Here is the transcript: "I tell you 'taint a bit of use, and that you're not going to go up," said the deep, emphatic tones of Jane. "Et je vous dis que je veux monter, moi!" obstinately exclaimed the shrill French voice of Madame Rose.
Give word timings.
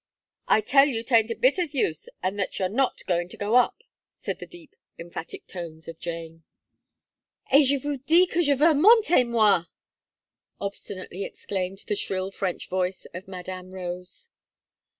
"I 0.47 0.61
tell 0.61 0.87
you 0.87 1.03
'taint 1.03 1.29
a 1.29 1.35
bit 1.35 1.59
of 1.59 1.75
use, 1.75 2.09
and 2.23 2.39
that 2.39 2.57
you're 2.57 2.67
not 2.69 3.05
going 3.05 3.29
to 3.29 3.37
go 3.37 3.53
up," 3.55 3.83
said 4.09 4.39
the 4.39 4.47
deep, 4.47 4.75
emphatic 4.97 5.45
tones 5.45 5.87
of 5.87 5.99
Jane. 5.99 6.43
"Et 7.51 7.61
je 7.65 7.77
vous 7.77 7.97
dis 8.03 8.25
que 8.25 8.41
je 8.41 8.55
veux 8.55 8.73
monter, 8.73 9.23
moi!" 9.23 9.65
obstinately 10.59 11.23
exclaimed 11.23 11.83
the 11.85 11.95
shrill 11.95 12.31
French 12.31 12.67
voice 12.67 13.05
of 13.13 13.27
Madame 13.27 13.71
Rose. 13.73 14.29